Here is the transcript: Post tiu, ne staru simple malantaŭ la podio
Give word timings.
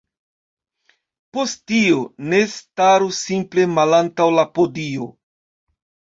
Post 1.37 1.61
tiu, 1.71 1.99
ne 2.31 2.39
staru 2.55 3.11
simple 3.19 3.67
malantaŭ 3.75 4.29
la 4.41 4.49
podio 4.59 5.13